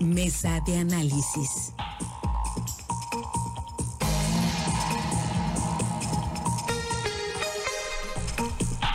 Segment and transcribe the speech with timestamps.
[0.00, 1.72] Mesa de análisis.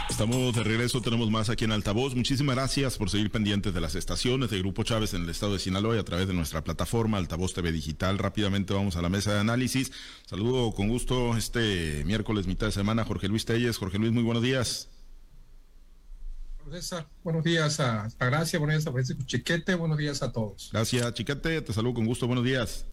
[0.10, 2.14] Estamos de regreso, tenemos más aquí en Altavoz.
[2.14, 5.60] Muchísimas gracias por seguir pendientes de las estaciones de Grupo Chávez en el estado de
[5.60, 8.20] Sinaloa y a través de nuestra plataforma Altavoz TV Digital.
[8.20, 9.92] Rápidamente vamos a la mesa de análisis.
[10.28, 13.78] Saludo con gusto este miércoles, mitad de semana, Jorge Luis Telles.
[13.78, 14.90] Jorge Luis, muy buenos días.
[16.72, 20.70] César, buenos días a Gracia, buenos días a Francisco Chiquete, buenos días a todos.
[20.72, 22.86] Gracias, Chiquete, te saludo con gusto, buenos días.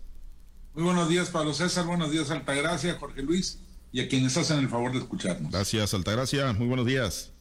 [0.74, 3.58] Muy buenos días, Pablo César, buenos días, Altagracia, Jorge Luis
[3.92, 5.52] y a quienes hacen el favor de escucharnos.
[5.52, 6.52] Gracias, Altagracia.
[6.52, 7.33] Muy buenos días.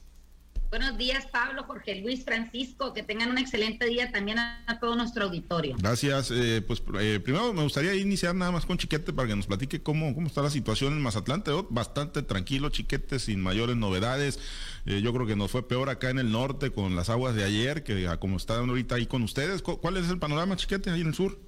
[0.73, 2.95] Buenos días, Pablo, Jorge Luis, Francisco.
[2.95, 5.75] Que tengan un excelente día también a, todo nuestro auditorio.
[5.77, 6.31] Gracias.
[6.31, 9.83] Eh, pues eh, primero me gustaría iniciar nada más con Chiquete para que nos platique
[9.83, 11.43] cómo, cómo está la situación en Mazatlán.
[11.69, 14.39] Bastante tranquilo, Chiquete, sin mayores novedades.
[14.87, 17.43] Eh, yo creo que nos fue peor acá en el norte con las aguas de
[17.43, 19.61] ayer, que como están ahorita ahí con ustedes.
[19.61, 21.39] ¿Cuál es el panorama, Chiquete, ahí en el sur?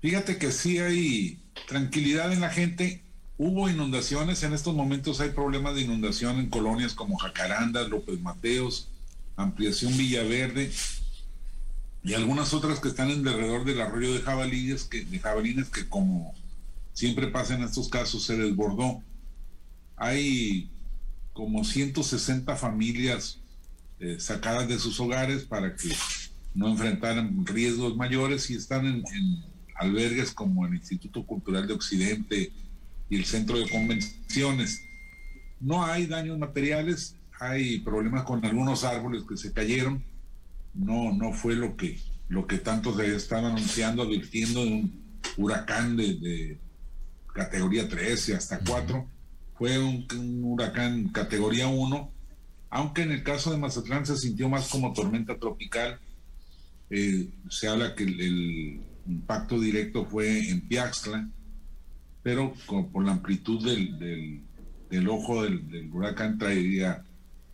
[0.00, 3.07] Fíjate que sí hay tranquilidad en la gente
[3.40, 8.88] Hubo inundaciones, en estos momentos hay problemas de inundación en colonias como Jacaranda, López Mateos,
[9.36, 10.72] Ampliación Villaverde
[12.02, 15.88] y algunas otras que están en alrededor del arroyo de jabalíes, que, de jabalines que
[15.88, 16.34] como
[16.92, 19.04] siempre pasa en estos casos se desbordó.
[19.94, 20.68] Hay
[21.32, 23.38] como 160 familias
[24.00, 25.94] eh, sacadas de sus hogares para que
[26.56, 29.04] no enfrentaran riesgos mayores y están en
[29.76, 32.52] albergues como el Instituto Cultural de Occidente,
[33.08, 34.82] y el centro de convenciones.
[35.60, 40.04] No hay daños materiales, hay problemas con algunos árboles que se cayeron.
[40.74, 41.98] No, no fue lo que,
[42.28, 45.02] lo que tanto se están anunciando, advirtiendo de un
[45.36, 46.58] huracán de,
[47.34, 49.06] categoría 3 y hasta 4.
[49.56, 50.06] Fue un,
[50.44, 52.12] huracán categoría 1,
[52.70, 55.98] aunque en el caso de Mazatlán se sintió más como tormenta tropical.
[56.90, 61.28] Eh, se habla que el, el impacto directo fue en Piaxtla,
[62.22, 62.52] pero
[62.92, 64.42] por la amplitud del,
[64.90, 67.04] del, ojo del, huracán traería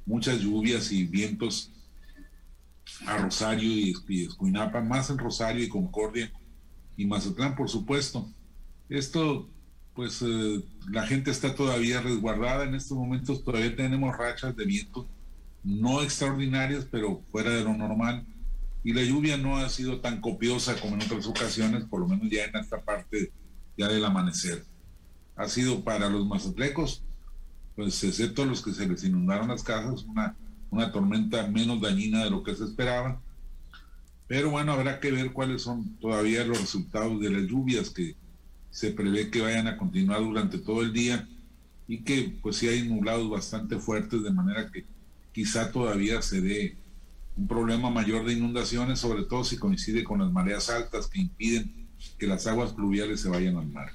[0.06, 1.71] muchas lluvias y vientos
[3.06, 6.31] a Rosario y, Escuinapa, más en Rosario y Concordia
[6.97, 8.28] y Mazatlán, por supuesto.
[8.88, 9.49] Esto,
[9.94, 15.09] pues eh, la gente está todavía resguardada en estos momentos, todavía tenemos rachas de viento
[15.65, 18.25] no extraordinarias, pero fuera de lo normal.
[18.84, 22.28] Y la lluvia no ha sido tan copiosa como en otras ocasiones, por lo menos
[22.31, 23.33] ya en esta parte
[23.77, 24.65] ya del amanecer.
[25.37, 27.03] Ha sido para los mazatlecos,
[27.77, 30.37] pues excepto los que se les inundaron las casas, una,
[30.71, 33.21] una tormenta menos dañina de lo que se esperaba.
[34.27, 38.17] Pero bueno, habrá que ver cuáles son todavía los resultados de las lluvias que
[38.71, 41.29] se prevé que vayan a continuar durante todo el día
[41.87, 44.85] y que pues sí hay nublados bastante fuertes de manera que
[45.33, 46.77] quizá todavía se dé
[47.37, 51.84] un problema mayor de inundaciones, sobre todo si coincide con las mareas altas que impiden
[52.19, 53.91] que las aguas pluviales se vayan al mar.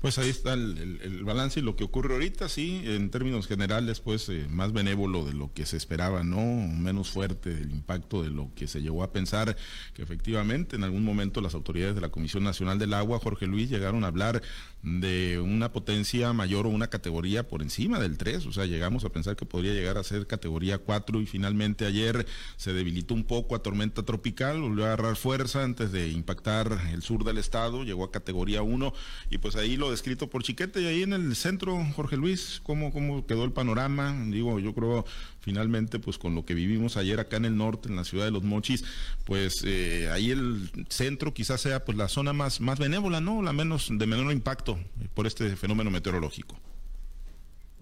[0.00, 4.30] Pues ahí está el, balance y lo que ocurre ahorita, sí, en términos generales, pues
[4.30, 6.40] eh, más benévolo de lo que se esperaba, ¿no?
[6.40, 9.58] Menos fuerte el impacto de lo que se llegó a pensar,
[9.92, 13.68] que efectivamente en algún momento las autoridades de la Comisión Nacional del Agua, Jorge Luis,
[13.68, 14.40] llegaron a hablar
[14.82, 19.10] de una potencia mayor o una categoría por encima del 3, o sea, llegamos a
[19.10, 22.26] pensar que podría llegar a ser categoría 4 y finalmente ayer
[22.56, 27.02] se debilitó un poco a tormenta tropical, volvió a agarrar fuerza antes de impactar el
[27.02, 28.92] sur del estado, llegó a categoría 1
[29.30, 32.92] y pues ahí lo descrito por Chiquete y ahí en el centro, Jorge Luis, ¿cómo,
[32.92, 34.16] cómo quedó el panorama?
[34.28, 35.04] Digo, yo creo
[35.40, 38.30] finalmente pues con lo que vivimos ayer acá en el norte, en la ciudad de
[38.30, 38.84] Los Mochis,
[39.24, 43.42] pues eh, ahí el centro quizás sea pues la zona más, más benévola, ¿no?
[43.42, 44.78] La menos, de menor impacto
[45.14, 46.58] por este fenómeno meteorológico.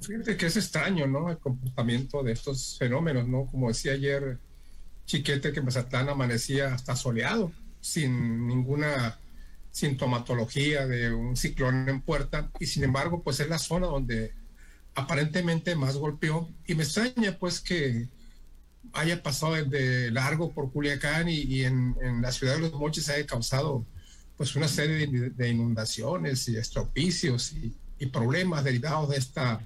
[0.01, 1.31] Fíjate que es extraño, ¿no?
[1.31, 3.47] El comportamiento de estos fenómenos, ¿no?
[3.47, 4.39] Como decía ayer
[5.07, 9.19] Chiquete, que Mazatlán amanecía hasta soleado, sin ninguna
[9.71, 14.33] sintomatología de un ciclón en puerta, y sin embargo, pues es la zona donde
[14.99, 18.09] aparentemente más golpeó, y me extraña pues que
[18.93, 23.87] haya pasado de largo por Culiacán y, en, la ciudad de Los Mochis haya causado
[24.37, 29.61] pues una serie de, inundaciones y estropicios y, y, problemas derivados de esta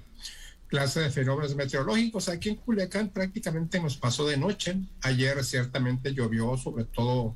[0.67, 2.29] clase de fenómenos meteorológicos.
[2.29, 4.75] Aquí en Culiacán prácticamente nos pasó de noche.
[5.01, 7.35] Ayer ciertamente llovió, sobre todo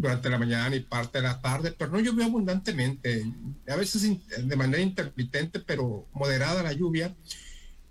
[0.00, 3.24] durante la mañana y parte de la tarde, pero no llovió abundantemente,
[3.68, 7.14] a veces de manera intermitente, pero moderada la lluvia.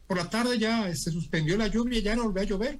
[0.07, 2.79] Por la tarde ya se suspendió la lluvia y ya no volvió a llover.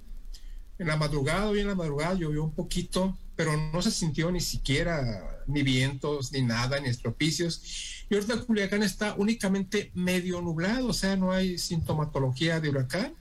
[0.79, 4.41] En la madrugada, hoy en la madrugada llovió un poquito, pero no se sintió ni
[4.41, 8.05] siquiera ni vientos, ni nada, ni estropicios.
[8.09, 13.13] Y ahorita Culiacán está únicamente medio nublado, o sea, no hay sintomatología de huracán.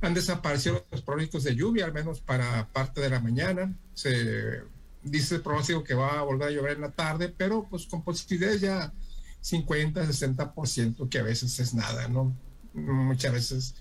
[0.00, 3.74] Han desaparecido los pronósticos de lluvia, al menos para parte de la mañana.
[3.94, 4.62] Se
[5.02, 8.02] dice el pronóstico que va a volver a llover en la tarde, pero pues con
[8.02, 8.92] posibilidades ya
[9.40, 12.36] 50, 60%, que a veces es nada, ¿no?
[12.74, 13.74] Muchas veces,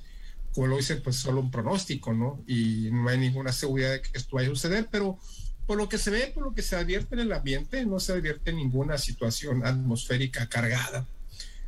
[0.54, 2.44] como lo dice, pues solo un pronóstico, ¿no?
[2.48, 5.20] Y no hay ninguna seguridad de que esto vaya a suceder, pero
[5.66, 8.14] por lo que se ve, por lo que se advierte en el ambiente, no se
[8.14, 11.06] advierte ninguna situación atmosférica cargada.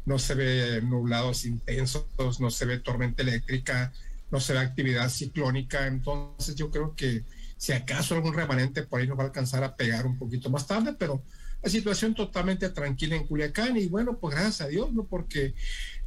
[0.05, 3.91] No se ve nublados intensos, no se ve tormenta eléctrica,
[4.31, 5.85] no se ve actividad ciclónica.
[5.85, 7.25] Entonces yo creo que
[7.59, 10.65] si acaso algún remanente por ahí nos va a alcanzar a pegar un poquito más
[10.65, 11.21] tarde, pero
[11.61, 15.03] la situación totalmente tranquila en Culiacán y bueno, pues gracias a Dios, ¿no?
[15.03, 15.53] Porque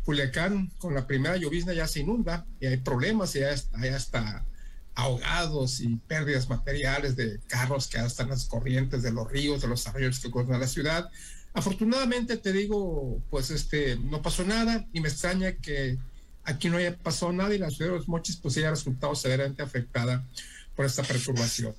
[0.02, 4.46] Culiacán con la primera llovizna ya se inunda y hay problemas y ya hay hasta
[4.94, 9.69] ahogados y pérdidas materiales de carros que están en las corrientes de los ríos, de
[9.69, 11.10] los arroyos que corren a la ciudad.
[11.52, 15.99] Afortunadamente te digo, pues este, no pasó nada y me extraña que
[16.44, 19.62] aquí no haya pasado nada y la ciudad de los mochis pues haya resultado severamente
[19.62, 20.26] afectada
[20.74, 21.74] por esta perturbación.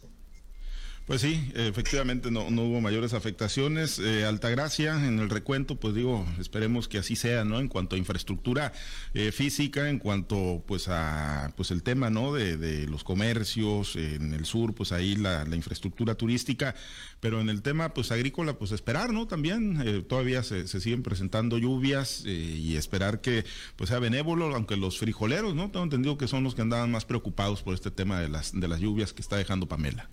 [1.05, 3.99] Pues sí, efectivamente no, no hubo mayores afectaciones.
[3.99, 7.59] Eh, Altagracia, en el recuento, pues digo, esperemos que así sea, ¿no?
[7.59, 8.71] En cuanto a infraestructura
[9.13, 12.31] eh, física, en cuanto pues a pues el tema, ¿no?
[12.33, 16.73] De, los comercios, en el sur, pues ahí la, la, infraestructura turística,
[17.19, 19.27] pero en el tema pues agrícola, pues esperar, ¿no?
[19.27, 23.43] También eh, todavía se, se, siguen presentando lluvias eh, y esperar que
[23.75, 25.69] pues sea benévolo, aunque los frijoleros, ¿no?
[25.69, 28.67] Tengo entendido que son los que andaban más preocupados por este tema de las, de
[28.69, 30.09] las lluvias que está dejando Pamela.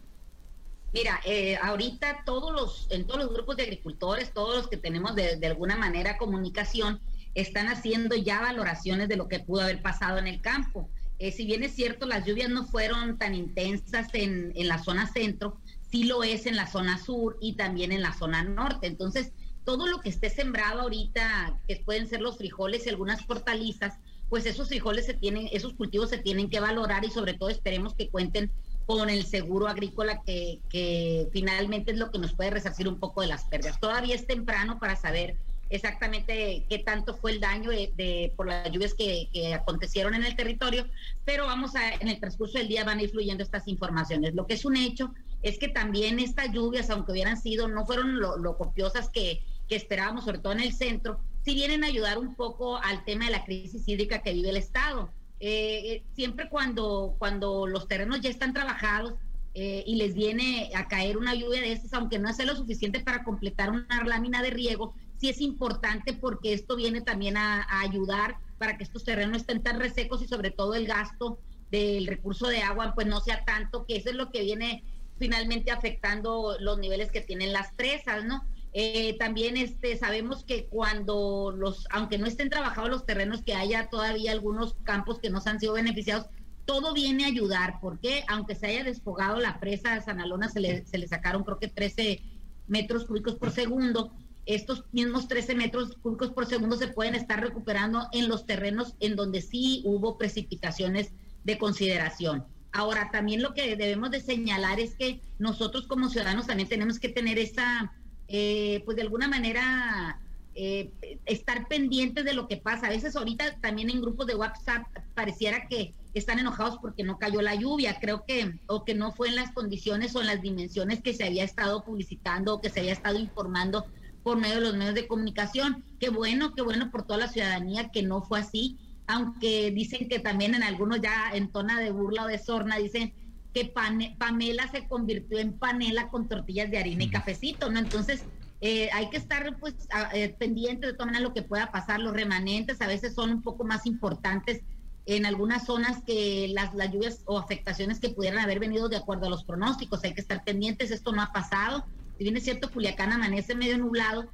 [0.93, 5.15] Mira, eh, ahorita todos los, en todos los grupos de agricultores, todos los que tenemos
[5.15, 7.01] de, de, alguna manera comunicación,
[7.35, 10.89] están haciendo ya valoraciones de lo que pudo haber pasado en el campo.
[11.21, 15.07] Eh, si bien es cierto, las lluvias no fueron tan intensas en, en la zona
[15.07, 15.59] centro,
[15.91, 18.87] sí lo es en la zona sur y también en la zona norte.
[18.87, 19.33] Entonces,
[19.65, 23.99] todo lo que esté sembrado ahorita, que pueden ser los frijoles y algunas hortalizas,
[24.31, 27.95] pues esos frijoles se tienen, esos cultivos se tienen que valorar y sobre todo esperemos
[27.95, 28.51] que cuenten
[28.97, 33.29] con el seguro agrícola que, finalmente es lo que nos puede resarcir un poco de
[33.29, 33.79] las pérdidas.
[33.79, 35.37] Todavía es temprano para saber
[35.69, 40.87] exactamente qué tanto fue el daño de, por las lluvias que, acontecieron en el territorio,
[41.25, 44.35] pero vamos a, en el transcurso del día van a ir fluyendo estas informaciones.
[44.35, 48.19] Lo que es un hecho es que también estas lluvias, aunque hubieran sido, no fueron
[48.19, 52.79] lo, copiosas que, esperábamos, sobre todo en el centro, sí vienen a ayudar un poco
[52.79, 57.89] al tema de la crisis hídrica que vive el Estado eh, siempre cuando, cuando los
[57.89, 59.15] terrenos ya están trabajados
[59.55, 63.01] eh, y les viene a caer una lluvia de estas, aunque no sea lo suficiente
[63.01, 67.81] para completar una lámina de riego, sí es importante porque esto viene también a, a
[67.81, 71.39] ayudar para que estos terrenos estén tan resecos y sobre todo el gasto
[71.71, 74.85] del recurso de agua pues no sea tanto, que eso es lo que viene
[75.19, 78.45] finalmente afectando los niveles que tienen las presas, ¿no?
[78.73, 83.89] Eh, también este, sabemos que cuando los, aunque no estén trabajados los terrenos, que haya
[83.89, 86.27] todavía algunos campos que no se han sido beneficiados,
[86.67, 90.87] todo viene a ayudar, porque aunque se haya desfogado la presa de Sanalona, se le,
[90.87, 92.23] se le sacaron creo que 13
[92.69, 94.13] metros cúbicos por segundo,
[94.47, 99.17] estos mismos 13 metros cúbicos por segundo se pueden estar recuperando en los terrenos en
[99.17, 101.13] donde sí hubo precipitaciones
[101.45, 102.45] de consideración.
[102.73, 107.09] Ahora, también lo que debemos de señalar es que nosotros como ciudadanos también tenemos que
[107.09, 107.93] tener esa
[108.33, 110.21] eh, pues de alguna manera
[110.55, 110.93] eh,
[111.27, 112.87] estar pendientes de lo que pasa.
[112.87, 117.43] A veces ahorita también en grupos de WhatsApp pareciera que están enojados porque no cayó
[117.43, 121.03] la lluvia, creo que, o que no fue en las condiciones o en las dimensiones
[121.03, 123.85] que se había estado publicitando o que se había estado informando
[124.23, 125.85] por medio de los medios de comunicación.
[125.99, 128.79] Qué bueno, qué bueno por toda la ciudadanía que no fue así,
[129.09, 133.13] aunque dicen que también en algunos ya en tona de burla o de sorna dicen
[133.53, 137.79] que Pane, Pamela se convirtió en panela con tortillas de harina y cafecito, ¿no?
[137.79, 138.25] Entonces,
[138.61, 142.01] eh, hay que estar pues a, eh, pendiente de todas lo que pueda pasar.
[142.01, 144.63] Los remanentes a veces son un poco más importantes
[145.07, 149.27] en algunas zonas que las, las lluvias o afectaciones que pudieran haber venido de acuerdo
[149.27, 150.05] a los pronósticos.
[150.05, 151.85] Hay que estar pendientes, esto no ha pasado.
[152.19, 154.29] Si bien es cierto, Culiacán amanece medio nublado,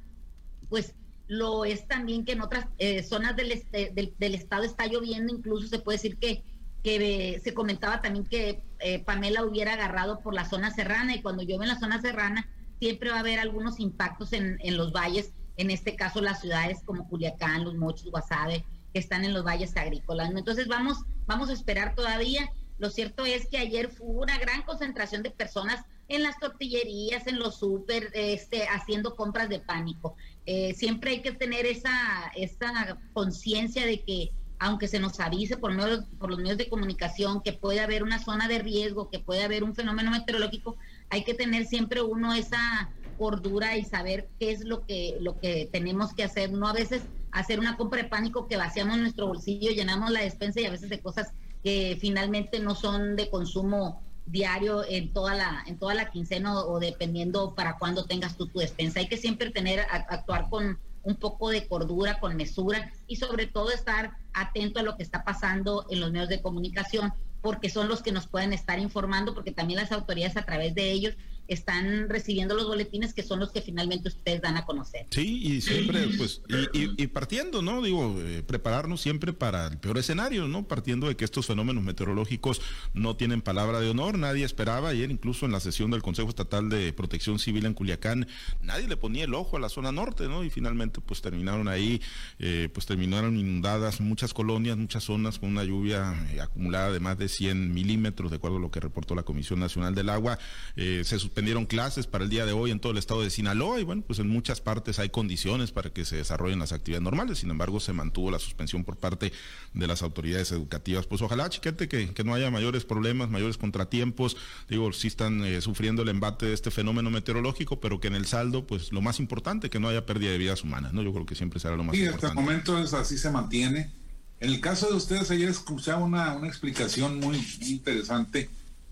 [0.69, 0.93] pues
[1.27, 5.33] lo es también que en otras eh, zonas del, este, del, del estado está lloviendo,
[5.33, 6.43] incluso se puede decir que
[6.83, 11.43] que se comentaba también que eh, Pamela hubiera agarrado por la zona serrana y cuando
[11.43, 15.33] llueve en la zona serrana siempre va a haber algunos impactos en, en los valles,
[15.57, 19.75] en este caso las ciudades como Culiacán, Los Mochis, Guasave, que están en los valles
[19.75, 20.31] agrícolas.
[20.31, 22.49] Entonces vamos, vamos a esperar todavía.
[22.77, 27.39] Lo cierto es que ayer fue una gran concentración de personas en las tortillerías, en
[27.39, 30.15] los súper, este, haciendo compras de pánico.
[30.45, 35.73] Eh, siempre hay que tener esa, esa conciencia de que aunque se nos avise por,
[35.73, 39.43] medio, por los medios de comunicación que puede haber una zona de riesgo, que puede
[39.43, 40.77] haber un fenómeno meteorológico,
[41.09, 45.69] hay que tener siempre uno esa cordura y saber qué es lo que, lo que
[45.71, 46.51] tenemos que hacer.
[46.51, 50.61] No a veces hacer una compra de pánico que vaciamos nuestro bolsillo, llenamos la despensa
[50.61, 51.31] y a veces de cosas
[51.63, 56.79] que finalmente no son de consumo diario en toda la en toda la quincena o,
[56.79, 58.99] dependiendo para cuándo tengas tú tu despensa.
[58.99, 63.71] Hay que siempre tener actuar con un poco de cordura, con mesura y sobre todo
[63.71, 68.01] estar atento a lo que está pasando en los medios de comunicación porque son los
[68.01, 71.15] que nos pueden estar informando, porque también las autoridades a través de ellos
[71.47, 75.07] están recibiendo los boletines que son los que finalmente ustedes dan a conocer.
[75.11, 76.41] Sí, y siempre, pues,
[76.73, 77.81] y, partiendo, ¿no?
[77.81, 80.67] Digo, eh, prepararnos siempre para el peor escenario, ¿no?
[80.67, 82.61] Partiendo de que estos fenómenos meteorológicos
[82.93, 86.69] no tienen palabra de honor, nadie esperaba, ayer incluso en la sesión del Consejo Estatal
[86.69, 88.27] de Protección Civil en Culiacán,
[88.61, 90.43] nadie le ponía el ojo a la zona norte, ¿no?
[90.43, 92.01] Y finalmente, pues terminaron ahí,
[92.39, 97.17] eh, pues terminaron inundadas muchas colonias, muchas zonas con una lluvia eh, acumulada de más
[97.17, 100.37] de 100 milímetros, de acuerdo a lo que reportó la Comisión Nacional del Agua.
[100.75, 103.83] se suspendieron clases para el día de hoy en todo el estado de Sinaloa y
[103.83, 107.51] bueno, pues en muchas partes hay condiciones para que se desarrollen las actividades normales, sin
[107.51, 109.31] embargo se mantuvo la suspensión por parte
[109.71, 111.05] de las autoridades educativas.
[111.05, 114.35] Pues ojalá, chiquete, que, que no haya mayores problemas, mayores contratiempos,
[114.67, 118.25] digo, sí están eh, sufriendo el embate de este fenómeno meteorológico, pero que en el
[118.25, 121.03] saldo, pues lo más importante, que no haya pérdida de vidas humanas, ¿no?
[121.03, 122.25] Yo creo que siempre será lo más importante.
[122.25, 123.91] Y hasta el momento es así se mantiene.
[124.39, 128.49] En el caso de ustedes, ayer escuchaba una, una explicación muy interesante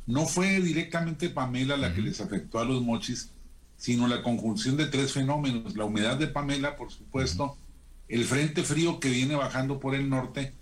[0.07, 3.31] no fue directamente Pamela la que les afectó a los mochis,
[3.77, 5.75] sino la conjunción de tres fenómenos.
[5.75, 7.57] La humedad de Pamela, por supuesto,
[8.07, 10.53] el frente frío que viene bajando por el norte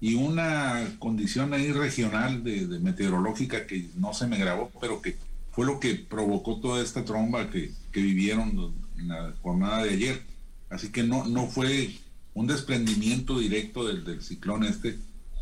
[0.00, 5.16] y una condición ahí regional de, meteorológica que no se me grabó, pero que
[5.52, 10.22] fue lo que provocó toda esta tromba que, vivieron en la jornada de ayer.
[10.70, 11.96] Así que no, no fue
[12.32, 14.96] un desprendimiento directo del, del ciclón este,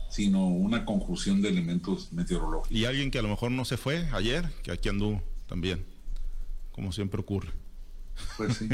[0.09, 2.77] sino una conjunción de elementos meteorológicos.
[2.77, 5.85] Y alguien que a lo mejor no se fue ayer, que aquí anduvo también,
[6.73, 7.51] como siempre ocurre.
[8.37, 8.69] Pues sí.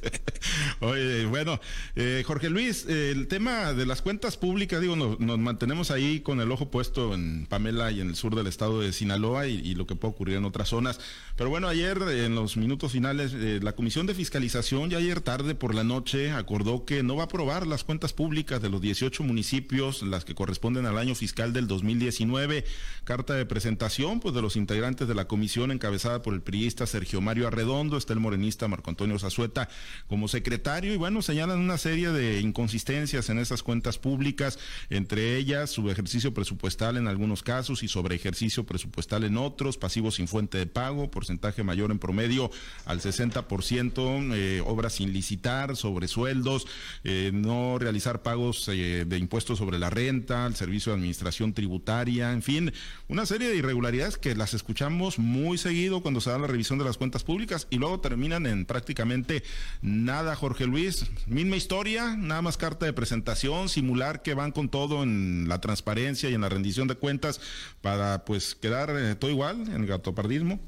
[0.80, 1.60] Oye, bueno,
[1.94, 6.50] eh, Jorge Luis, el tema de las cuentas públicas, digo, nos, mantenemos ahí con el
[6.50, 9.94] ojo puesto en Pamela y en el sur del estado de Sinaloa y, lo que
[9.94, 11.00] puede ocurrir en otras zonas.
[11.36, 15.54] Pero bueno, ayer en los minutos finales, eh, la Comisión de Fiscalización ya ayer tarde
[15.54, 19.22] por la noche acordó que no va a aprobar las cuentas públicas de los 18
[19.22, 22.64] municipios, las que corresponden al año fiscal del 2019.
[23.04, 27.20] Carta de presentación, pues de los integrantes de la comisión encabezada por el priista Sergio
[27.20, 29.68] Mario Arredondo, está el morenista Marco Antonio Zazueta
[30.06, 34.58] como secretario y bueno, señalan una serie de inconsistencias en esas cuentas públicas,
[34.90, 40.16] entre ellas su ejercicio presupuestal en algunos casos y sobre ejercicio presupuestal en otros, pasivos
[40.16, 42.50] sin fuente de pago, porcentaje mayor en promedio
[42.84, 46.66] al 60%, eh, obras sin licitar, sobre sueldos,
[47.04, 52.32] eh, no realizar pagos eh, de impuestos sobre la renta, el servicio de administración tributaria,
[52.32, 52.72] en fin,
[53.08, 56.84] una serie de irregularidades que las escuchamos muy seguido cuando se da la revisión de
[56.84, 59.42] las cuentas públicas y luego terminan en prácticamente
[59.80, 61.06] nada, Jorge Luis.
[61.26, 66.30] Misma historia, nada más carta de presentación, simular que van con todo en la transparencia
[66.30, 67.40] y en la rendición de cuentas
[67.80, 70.60] para pues quedar eh, todo igual en el gatopardismo.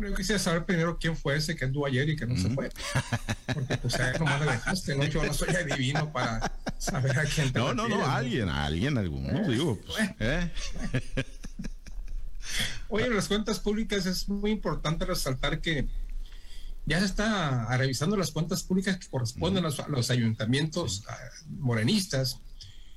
[0.00, 2.68] Yo quisiera saber primero quién fue ese que anduvo ayer y que no se fue.
[3.54, 5.04] Porque pues a nomás le dejaste, ¿no?
[5.04, 9.38] Yo no soy adivino para saber a quién te No, no, no, alguien, alguien, alguno,
[9.38, 9.78] eh, digo.
[9.86, 10.50] Pues, ¿eh?
[12.88, 15.86] Oye, en las cuentas públicas es muy importante resaltar que
[16.86, 21.04] ya se está revisando las cuentas públicas que corresponden a, los, ayuntamientos
[21.48, 22.40] morenistas,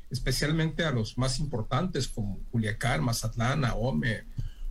[0.09, 4.23] especialmente a los más importantes como Culiacán, Mazatlán, Ahome,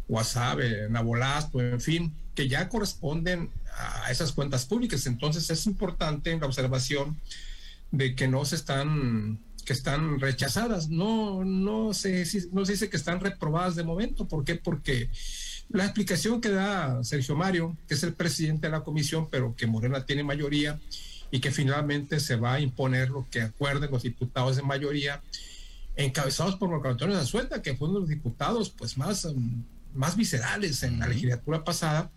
[0.08, 3.50] Guasave, Nabolasto, en fin, que ya corresponden
[4.04, 5.06] a esas cuentas públicas.
[5.06, 7.18] Entonces es importante la observación
[7.90, 12.96] de que no se están que están rechazadas, no, no, se, no se dice que
[12.96, 14.28] están reprobadas de momento.
[14.28, 14.54] ¿Por qué?
[14.54, 15.10] Porque
[15.68, 19.66] la explicación que da Sergio Mario, que es el presidente de la comisión, pero que
[19.66, 20.78] Morena tiene mayoría
[21.30, 25.22] y que finalmente se va a imponer lo que acuerden los diputados de mayoría,
[25.96, 29.26] encabezados por Marco Antonio Zazueta, que fue uno de los diputados pues, más,
[29.94, 32.10] más viscerales en la legislatura pasada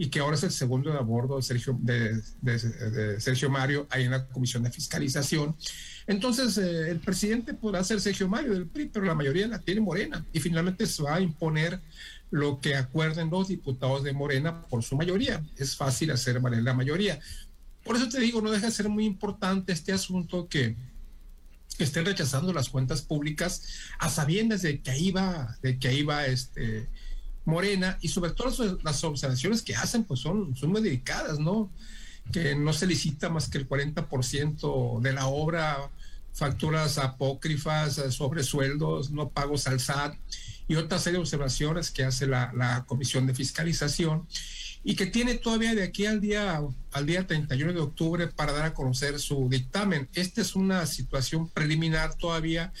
[0.00, 1.42] y que ahora es el segundo de a bordo de
[3.20, 5.54] Sergio, Mario ahí en la Comisión de Fiscalización.
[6.06, 9.82] Entonces, eh, el presidente podrá ser Sergio Mario del PRI, pero la mayoría la tiene
[9.82, 11.82] Morena y finalmente se va a imponer
[12.30, 15.44] lo que acuerden los diputados de Morena por su mayoría.
[15.58, 17.20] Es fácil hacer valer la mayoría.
[17.84, 20.76] Por eso te digo, no deja de ser muy importante este asunto que,
[21.78, 23.62] estén rechazando las cuentas públicas
[23.98, 26.88] a sabiendas de que ahí va, de que ahí va este
[27.44, 31.70] Morena y sobre todo las observaciones que hacen pues son, son muy delicadas, ¿no?
[32.32, 35.90] Que no se licita más que el 40% de la obra,
[36.32, 40.14] facturas apócrifas, sobre sueldos, no pagos al SAT
[40.68, 44.26] y otra serie de observaciones que hace la, Comisión de Fiscalización
[44.84, 48.66] y que tiene todavía de aquí al día, al día 31 de octubre para dar
[48.66, 50.08] a conocer su dictamen.
[50.14, 52.72] Esta es una situación preliminar todavía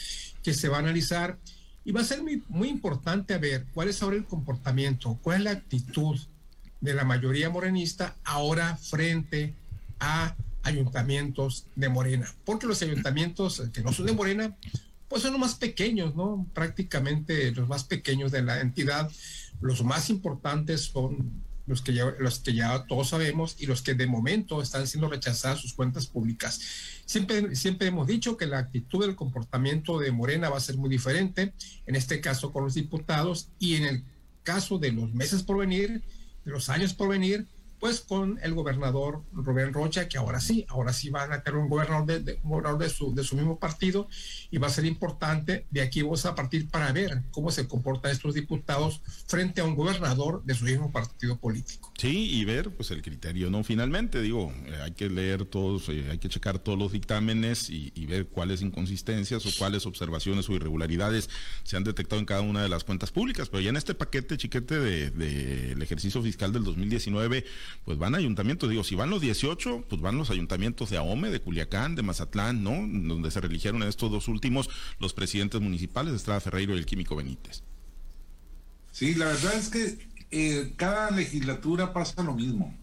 [0.42, 1.36] que se va a analizar
[1.84, 5.44] Y va a ser muy, muy importante ver cuál es ahora el comportamiento, cuál es
[5.44, 6.18] la actitud
[6.80, 9.54] de la mayoría morenista ahora frente
[9.98, 14.56] a ayuntamientos de Morena, porque los ayuntamientos que no son de Morena,
[15.08, 16.46] pues son los más pequeños, ¿no?
[16.54, 19.10] Prácticamente los más pequeños de la entidad.
[19.60, 23.94] Los más importantes son los que ya, los que ya todos sabemos y los que
[23.94, 26.60] de momento están siendo rechazadas sus cuentas públicas.
[27.04, 30.90] Siempre, siempre hemos dicho que la actitud del comportamiento de Morena va a ser muy
[30.90, 31.52] diferente,
[31.86, 34.04] en este caso con los diputados y en el
[34.42, 36.02] caso de los meses por venir,
[36.44, 37.46] de los años por venir,
[37.80, 41.68] pues con el gobernador Rubén Rocha, que ahora sí, ahora sí van a tener un
[41.68, 44.06] gobernador de, gobernador de, su, de su mismo partido
[44.50, 45.66] y va a ser importante.
[45.70, 49.74] De aquí vamos a partir para ver cómo se comportan estos diputados frente a un
[49.74, 51.89] gobernador de su mismo partido político.
[52.00, 53.62] Sí, y ver pues el criterio, ¿no?
[53.62, 57.90] Finalmente, digo, eh, hay que leer todos, eh, hay que checar todos los dictámenes y,
[58.06, 61.28] ver cuáles inconsistencias o cuáles observaciones o irregularidades
[61.62, 63.50] se han detectado en cada una de las cuentas públicas.
[63.50, 67.44] Pero ya en este paquete chiquete del de, ejercicio fiscal del 2019,
[67.84, 71.40] pues van ayuntamientos, digo, si van los 18, pues van los ayuntamientos de Ahome, de
[71.40, 72.70] Culiacán, de Mazatlán, ¿no?
[72.70, 77.14] Donde se religieron en estos dos últimos los presidentes municipales, Estrada Ferreiro y el Químico
[77.14, 77.62] Benítez.
[78.92, 82.74] Sí, la verdad es que eh, cada legislatura pasa lo mismo.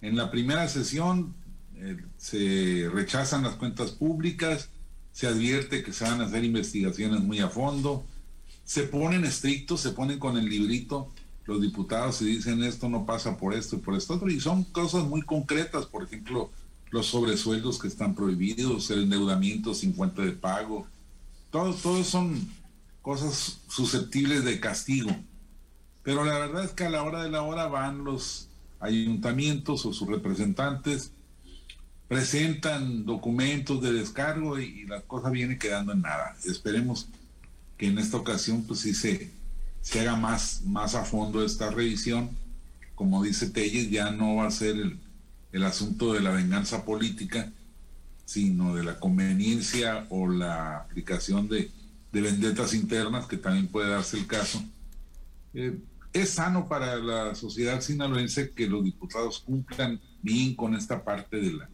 [0.00, 1.34] En la primera sesión
[1.76, 4.70] eh, se rechazan las cuentas públicas,
[5.12, 8.04] se advierte que se van a hacer investigaciones muy a fondo,
[8.64, 11.12] se ponen estrictos, se ponen con el librito
[11.46, 14.64] los diputados y dicen esto no pasa por esto y por esto otro, y son
[14.64, 16.50] cosas muy concretas, por ejemplo,
[16.90, 20.86] los sobresueldos que están prohibidos, el endeudamiento sin fuente de pago,
[21.50, 22.48] todos todos son
[23.00, 25.10] cosas susceptibles de castigo.
[26.06, 28.46] Pero la verdad es que a la hora de la hora van los
[28.78, 31.10] ayuntamientos o sus representantes,
[32.06, 36.36] presentan documentos de descargo y, la cosa viene quedando en nada.
[36.44, 37.08] Esperemos
[37.76, 39.32] que en esta ocasión pues sí se,
[39.82, 42.30] se haga más, más a fondo esta revisión.
[42.94, 47.50] Como dice Telles, ya no va a ser el, asunto de la venganza política,
[48.26, 51.68] sino de la conveniencia o la aplicación de,
[52.12, 54.62] de vendetas internas, que también puede darse el caso.
[55.52, 55.76] Eh,
[56.20, 61.52] es sano para la sociedad sinaloense que los diputados cumplan bien con esta parte de
[61.52, 61.70] la,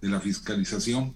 [0.00, 1.14] de la fiscalización.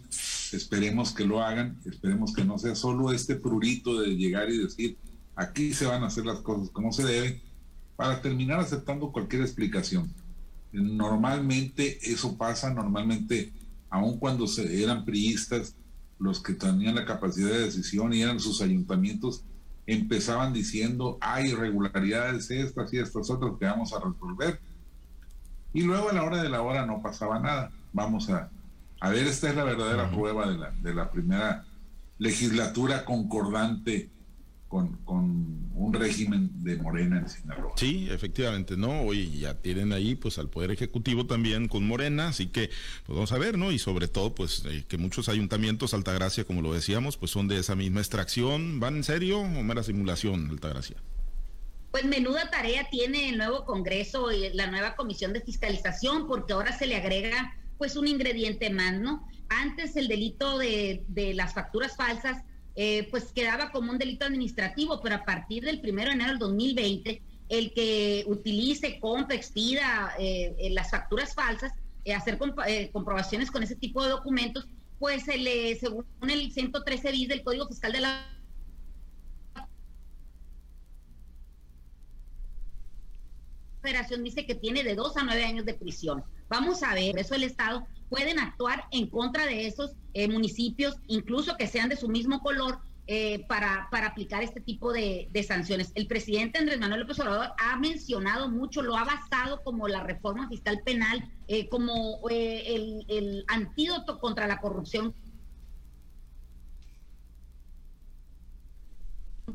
[0.52, 4.96] Esperemos que lo hagan, esperemos que no sea solo este prurito de llegar y decir,
[5.38, 7.40] Aquí se van a hacer las cosas como se deben
[7.94, 10.12] para terminar aceptando cualquier explicación.
[10.72, 13.52] Normalmente eso pasa, normalmente,
[13.88, 15.76] aun cuando se, eran priistas,
[16.18, 19.44] los que tenían la capacidad de decisión y eran sus ayuntamientos,
[19.88, 24.60] empezaban diciendo, hay irregularidades estas y estas otras que vamos a resolver.
[25.72, 27.70] Y luego a la hora de la hora no pasaba nada.
[27.94, 28.50] Vamos a,
[29.00, 31.64] a ver, esta es la verdadera prueba de la, de la primera
[32.18, 34.10] legislatura concordante
[34.68, 35.67] con, un
[35.98, 37.72] régimen de Morena en Sinaloa.
[37.76, 39.02] Sí, efectivamente, ¿no?
[39.02, 42.68] Hoy ya tienen ahí pues al Poder Ejecutivo también con Morena, así que
[43.06, 43.72] pues vamos a ver, ¿no?
[43.72, 47.58] Y sobre todo pues eh, que muchos ayuntamientos, Altagracia, como lo decíamos, pues son de
[47.58, 48.80] esa misma extracción.
[48.80, 50.96] ¿Van en serio o mera simulación, Altagracia?
[51.90, 56.76] Pues menuda tarea tiene el nuevo Congreso y la nueva Comisión de Fiscalización, porque ahora
[56.76, 59.26] se le agrega pues un ingrediente más, ¿no?
[59.48, 62.42] Antes el delito de, de las facturas falsas
[62.80, 66.38] eh, pues quedaba como un delito administrativo, pero a partir del primero de enero del
[66.38, 71.72] 2020, el que utilice, compre, expida eh, eh, las facturas falsas,
[72.16, 72.38] hacer
[72.92, 74.68] comprobaciones con ese tipo de documentos,
[75.00, 78.37] pues se le, según el 113 bis del Código Fiscal de la
[83.88, 86.22] Federación dice que tiene de dos a nueve años de prisión.
[86.50, 91.56] Vamos a ver, eso el Estado pueden actuar en contra de esos eh, municipios, incluso
[91.56, 95.92] que sean de su mismo color, eh, para, para aplicar este tipo de, sanciones.
[95.94, 100.46] El presidente Andrés Manuel López Obrador ha mencionado mucho, lo ha basado como la reforma
[100.50, 105.14] fiscal penal, eh, como el, el antídoto contra la corrupción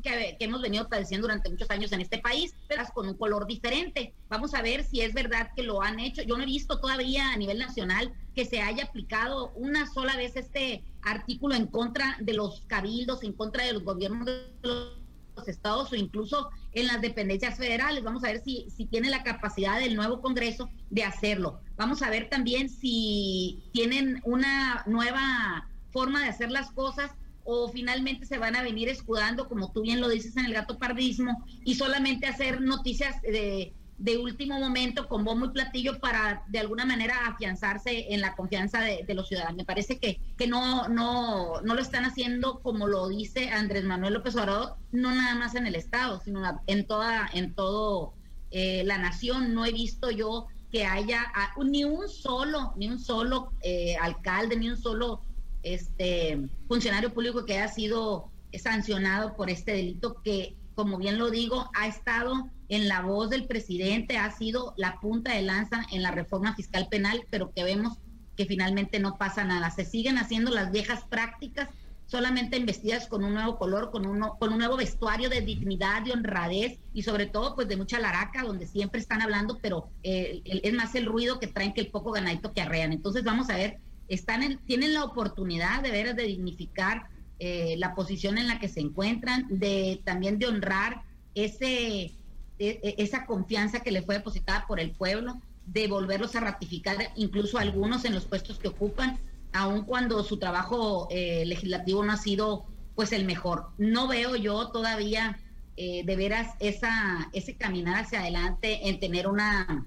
[0.04, 4.14] que, hemos venido padeciendo durante muchos años en este país, pero con un color diferente.
[4.28, 6.22] Vamos a ver si es verdad que lo han hecho.
[6.22, 10.36] Yo no he visto todavía a nivel nacional que se haya aplicado una sola vez
[10.36, 15.92] este artículo en contra de los cabildos, en contra de los gobiernos de los estados
[15.92, 18.04] o incluso en las dependencias federales.
[18.04, 21.60] Vamos a ver si, tiene la capacidad del nuevo Congreso de hacerlo.
[21.76, 27.10] Vamos a ver también si tienen una nueva forma de hacer las cosas
[27.44, 30.78] o finalmente se van a venir escudando, como tú bien lo dices en el gato
[30.78, 36.58] pardismo, y solamente hacer noticias de, de último momento con bombo y platillo para de
[36.58, 39.56] alguna manera afianzarse en la confianza de, los ciudadanos.
[39.56, 44.14] Me parece que, que no, no, no lo están haciendo como lo dice Andrés Manuel
[44.14, 48.14] López Obrador, no nada más en el Estado, sino en toda, en todo
[48.50, 49.54] eh, la nación.
[49.54, 51.32] No he visto yo que haya
[51.64, 55.22] ni un solo, ni un solo eh, alcalde, ni un solo
[55.64, 61.70] este funcionario público que haya sido sancionado por este delito que, como bien lo digo,
[61.74, 66.10] ha estado en la voz del presidente, ha sido la punta de lanza en la
[66.10, 67.98] reforma fiscal penal, pero que vemos
[68.36, 69.70] que finalmente no pasa nada.
[69.70, 71.68] Se siguen haciendo las viejas prácticas,
[72.06, 76.12] solamente investidas con un nuevo color, con, uno, con un nuevo vestuario de dignidad, de
[76.12, 80.72] honradez y sobre todo pues de mucha laraca, donde siempre están hablando, pero eh, es
[80.74, 82.92] más el ruido que traen que el poco ganadito que arrean.
[82.92, 87.94] Entonces vamos a ver, están en, tienen la oportunidad de ver, de dignificar eh, la
[87.94, 91.02] posición en la que se encuentran, de también de honrar
[91.34, 92.14] ese, e,
[92.58, 97.58] e, esa confianza que le fue depositada por el pueblo, de volverlos a ratificar incluso
[97.58, 99.18] algunos en los puestos que ocupan,
[99.52, 103.70] aun cuando su trabajo eh, legislativo no ha sido pues el mejor.
[103.78, 105.38] No veo yo todavía
[105.76, 109.86] eh, de veras esa, ese caminar hacia adelante en tener una,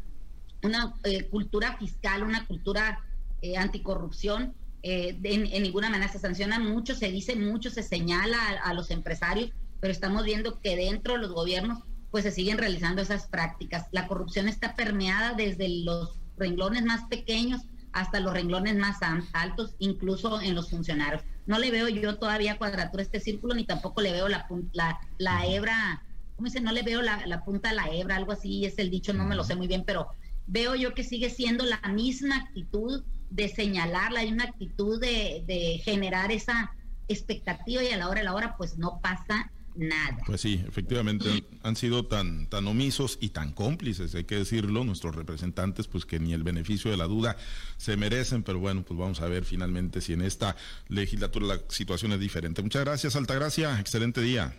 [0.64, 0.94] una
[1.32, 3.00] cultura fiscal, una cultura
[3.58, 8.92] anticorrupción eh, en, ninguna manera se sanciona mucho, se dice mucho, se señala a, los
[8.92, 11.80] empresarios, pero estamos viendo que dentro de los gobiernos
[12.12, 13.88] pues se siguen realizando esas prácticas.
[13.92, 19.00] La corrupción está permeada desde los renglones más pequeños hasta los renglones más
[19.34, 21.24] altos, incluso en los funcionarios.
[21.48, 25.00] No le veo yo todavía cuadratura a este círculo, ni tampoco le veo la, la,
[25.18, 26.04] la hebra,
[26.36, 26.62] ¿cómo dice?
[26.62, 29.26] No le veo la, la punta a la hebra, algo así es el dicho, no
[29.26, 30.08] me lo sé muy bien, pero
[30.46, 36.32] veo yo que sigue siendo la misma actitud de señalarla, hay una actitud de, generar
[36.32, 36.74] esa
[37.08, 40.18] expectativa y a la hora de la hora pues no pasa nada.
[40.26, 45.16] Pues sí, efectivamente han sido tan, tan omisos y tan cómplices, hay que decirlo, nuestros
[45.16, 47.38] representantes, pues que ni el beneficio de la duda
[47.78, 50.56] se merecen, pero bueno, pues vamos a ver finalmente si en esta
[50.88, 52.62] legislatura la situación es diferente.
[52.62, 54.56] Muchas gracias, Altagracia, excelente día.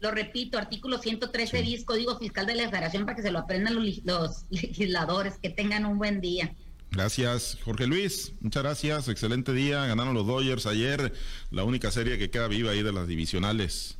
[0.00, 1.84] Lo repito, artículo 113 sí.
[1.84, 5.98] Código Fiscal de la Federación para que se lo aprendan los legisladores, que tengan un
[5.98, 6.54] buen día.
[6.90, 8.32] Gracias, Jorge Luis.
[8.40, 9.08] Muchas gracias.
[9.08, 9.86] Excelente día.
[9.86, 11.12] Ganaron los Dodgers ayer,
[11.50, 13.96] la única serie que queda viva ahí de las divisionales.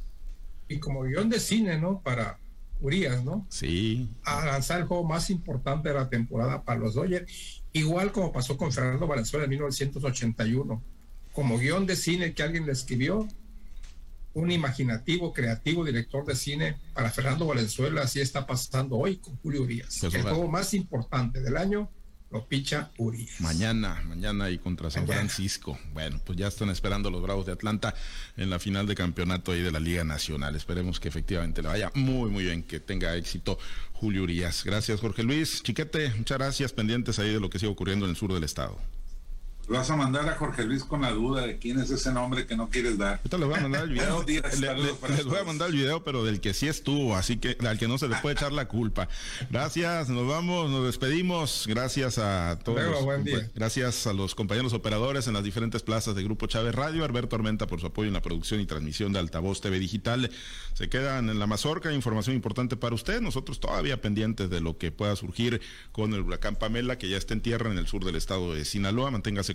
[0.68, 2.00] Y como guion de cine, ¿no?
[2.02, 2.38] Para
[2.80, 3.46] Urias, ¿no?
[3.48, 4.08] Sí.
[4.24, 8.56] A lanzar el juego más importante de la temporada para los Dodgers, igual como pasó
[8.56, 10.82] con Fernando Valenzuela en 1981.
[11.32, 13.28] Como guion de cine que alguien le escribió,
[14.34, 19.62] un imaginativo, creativo director de cine para Fernando Valenzuela, así está pasando hoy con Julio
[19.62, 19.98] Urias.
[20.00, 21.88] Pues el juego más importante del año
[22.30, 23.40] lo picha Urias.
[23.40, 25.78] Mañana, mañana y contra San Francisco.
[25.92, 27.94] Bueno, pues ya están esperando los Bravos de Atlanta
[28.36, 30.54] en la final de campeonato ahí de la Liga Nacional.
[30.54, 33.58] Esperemos que efectivamente le vaya muy, muy bien, que tenga éxito
[33.92, 34.62] Julio Urias.
[34.64, 35.62] Gracias, Jorge Luis.
[35.62, 36.72] Chiquete, muchas gracias.
[36.72, 38.78] Pendientes ahí de lo que sigue ocurriendo en el sur del estado
[39.76, 42.56] vas a mandar a Jorge Luis con la duda de quién es ese nombre que
[42.56, 43.18] no quieres dar.
[43.18, 44.24] Ahorita les voy a mandar el video.
[44.26, 47.86] les voy a mandar el video, pero del que sí estuvo, así que al que
[47.86, 49.08] no se le puede echar la culpa.
[49.50, 51.66] Gracias, nos vamos, nos despedimos.
[51.68, 52.80] Gracias a todos.
[53.54, 57.66] Gracias a los compañeros operadores en las diferentes plazas de Grupo Chávez Radio, Alberto Armenta
[57.66, 60.30] por su apoyo en la producción y transmisión de Altavoz TV Digital.
[60.74, 63.20] Se quedan en la mazorca, información importante para usted.
[63.20, 65.60] Nosotros todavía pendientes de lo que pueda surgir
[65.92, 68.64] con el huracán Pamela, que ya está en tierra en el sur del estado de
[68.64, 69.10] Sinaloa.
[69.10, 69.54] Manténgase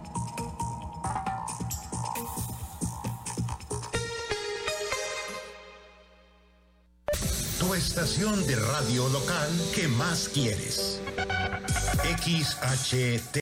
[7.91, 11.01] Estación de radio local que más quieres.
[12.15, 13.37] XHT